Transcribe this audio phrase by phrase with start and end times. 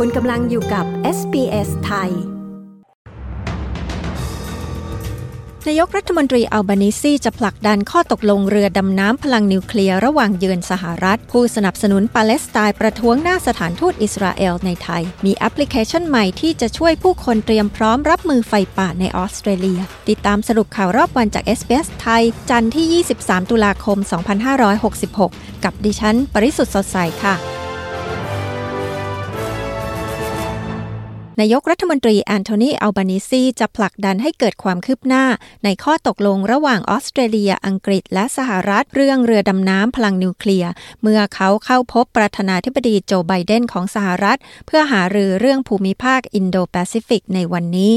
[0.00, 0.86] คุณกำลังอยู่กับ
[1.18, 2.10] SBS ไทย
[5.68, 23.98] นายกรัฐมนตรีอัลบานิซีจะผลักดันข้อตกลงเรือดำน้ำพลังนิวเคลียร์ระหว่างเยือนสหรัฐ ผู้สนับสนุนปาเลสไตน์ประท้วงหน้าสถานทูตอิสราเอลในไทย มีแอปพลิเคชันใหม่ที่จะช่วยผู้คนเตรียมพร้อมรับมือไฟป่าในออสเตรเลีย ติดตามสรุปข่าวรอบวันจาก SBS ไทย จันทร์ที่ 23 ตุลาคม
[24.60, 27.63] 2566 กับดิฉัน ปริสุทธ์สดใสค่ะ
[31.40, 35.24] นายกรัฐมนตรีแอนโทนีอัลบานิซีจะผลักดันให้เกิดความคืบหน้า
[35.64, 40.70] ในข้อตกลงระหว่างออสเตรเลีย อังกฤษ และสหรัฐ เรื่องเรือดำน้ำพลังนิวเคลียร์
[41.02, 47.94] เมื่อเขาเข้าพบประธานาธิบดีโจไบเดนของสหรัฐ เพื่อหารือเรื่องภูมิภาคอินโดแปซิฟิกในวันนี้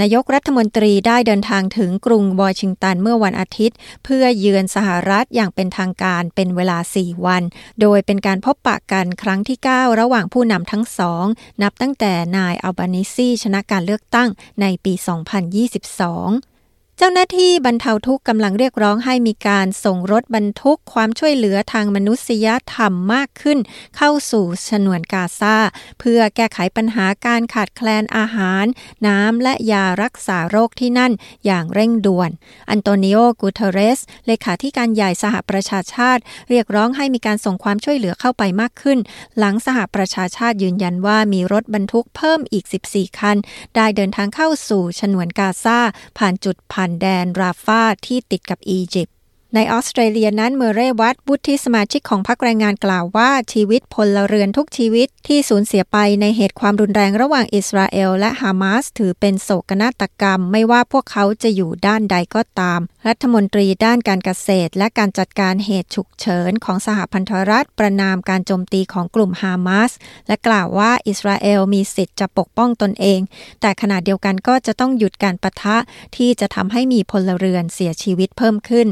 [0.00, 7.42] นายกรัฐมนตรีได้เดินทางถึงกรุงวอชิงตันเมื่อวันอาทิตย์ เพื่อเยือนสหรัฐอย่างเป็นทางการเป็นเวลา 4 วัน
[7.80, 11.24] โดยเป็นการพบปะกันครั้งที่ 9 ระหว่างผู้นำทั้งสอง
[11.62, 14.28] นับตั้งแต่นายอัลบานิซีชนะการเลือกตั้ง
[14.60, 16.55] ในปี 2022
[16.98, 23.58] เจ้าหน้าที่บรรเทาทุกข์กำลังเรียกร้องให้มีการส่งรถบรรทุกความช่วยเหลือทางมนุษยธรรมมากขึ้น
[23.96, 25.56] เข้าสู่ฉนวนกาซา
[26.00, 28.64] เพื่อแก้ไขปัญหาการขาดแคลนอาหาร
[29.06, 31.12] น้ำและยารักษาโรคที่นั่น
[31.46, 32.30] อย่างเร่งด่วน
[32.70, 38.98] อันโตนิโอ กูเทเรส เลขาธิการใหญ่สหประชาชาติ เรียกร้องให้มีการส่งความช่วยเหลือเข้าไปมากขึ้น
[39.38, 43.36] หลังสหประชาชาติยืนยันว่ามีรถบรรทุกเพิ่มอีก 14 คัน
[43.76, 45.78] ได้เดินทางเข้าสู่ฉนวนกาซา
[46.18, 49.15] ผ่านจุดผ่านแดนราฟาที่ติดกับอียิปต์
[49.58, 69.92] ในออสเตรเลียนั้นเมเรวัตบุตรที่สมาชิกของพรรคแรงงานกล่าวว่าชีวิตพลเรือนทุกชีวิตที่สูญเสียไปในเหตุความรุนแรงระหว่างอิสราเอลและฮามาสถือเป็นโศกนาฏกรรม ไม่ว่าพวกเขาจะอยู่ด้านใดก็ตาม รัฐมนตรีด้านการเกษตร และการจัดการเหตุฉุกเฉินของสหพันธรัฐประนามการโจมตีของกลุ่มฮามาส
[70.28, 73.20] และกล่าวว่าอิสราเอลมีสิทธิ์จะปกป้องตนเอง
[73.60, 75.76] แต่ขณะเดียวกันก็จะต้องหยุดการประทะ
[76.16, 78.88] ที่จะทำให้มีพลเรือนเสียชีวิตเพิ่มขึ้น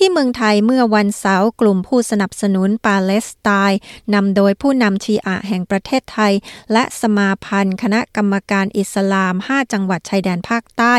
[0.00, 3.78] ที่เมืองไทยเมื่อวันเสาร์กลุ่มผู้สนับสนุนปาเลสไตน์
[4.14, 6.32] นำโดยผู้นำชีอะแห่งประเทศไทย
[6.72, 10.94] และสมาพันธ์ คณะกรรมการอิสลาม 5 จังหวัดชายแดนภาคใต้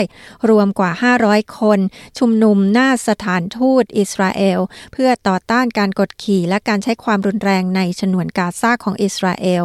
[0.49, 0.91] รวมกว่า
[1.23, 1.79] 500 คน
[2.19, 4.59] ชุมนุมหน้าสถานทูตอิสราเอล
[4.93, 9.63] เพื่อต่อต้านการกดขี่และการใช้ความรุนแรงในฉนวนกาซาของอิสราเอล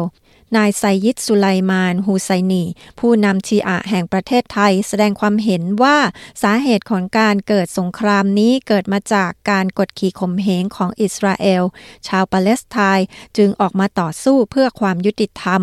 [0.57, 2.63] นายไซยิดสุไลมานฮูไซนี
[2.99, 5.97] ผู้นำชีอะแห่งประเทศไทย แสดงความเห็นว่า
[6.43, 11.63] สาเหตุของการเกิดสงครามนี้เกิดมาจากการกดขี่ข่มเหงของอิสราเอล
[12.07, 15.61] ชาวปาเลสไตน์จึงออกมาต่อสู้เพื่อความยุติธรรม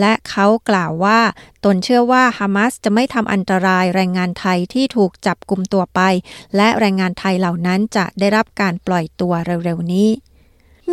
[0.00, 1.20] และเขากล่าวว่า
[1.64, 6.00] ตนเชื่อว่าฮามาสจะไม่ทำอันตรายแรงงานไทยที่ถูกจับกลุ่มตัวไป
[6.56, 9.32] และแรงงานไทยเหล่านั้นจะได้รับการปล่อยตัว
[9.64, 10.10] เร็วๆนี้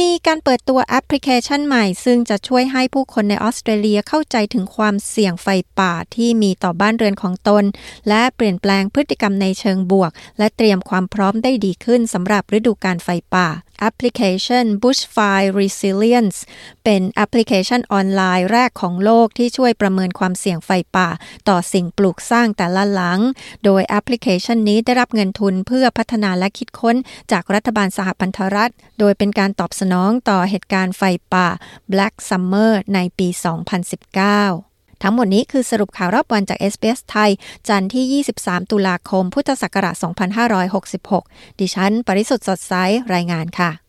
[0.02, 5.48] มีการเปิดตัวแอปพลิเคชันใหม่ ซึ่งจะช่วยให้ผู้คนในออสเตรเลียเข้าใจถึงความเสี่ยงไฟ
[5.80, 7.64] ป่าที่มีต่อบ้านเรือนของตน
[8.10, 13.48] และเปลี่ยนแปลงพฤติกรรมในเชิงบวก และเตรียมความพร้อมได้ดีขึ้นสำหรับฤดูการไฟป่า
[13.80, 16.40] แอปพลิเคชัน Bushfire Resilience
[16.84, 21.08] เป็นแอปพลิเคชันออนไลน์แรกของโลกที่ช่วยประเมินความเสี่ยงไฟป่า
[21.50, 23.20] ต่อสิ่งปลูกสร้างแต่ละหลัง
[23.66, 26.96] โดยแอปพลิเคชันนี้ได้รับเงินทุนเพื่อพัฒนาและคิดค้น
[27.32, 31.02] จากรัฐบาลสหพันธรัฐ โดยเป็นการตอบสนองต่อเหตุการณ์ไฟ
[31.34, 31.48] ป่า
[31.92, 33.28] Black Summer ในปี
[34.16, 37.32] 2019ทั้งหมดนี้คือสรุปข่าวรอบวันจาก s อ s ไทย
[37.68, 39.96] จันทร์ที่ 23 ตุลาคม พุทธศักราช
[40.58, 42.74] 2566 ดิฉัน ปริสุทธ์สดใส
[43.14, 43.89] รายงานค่ะ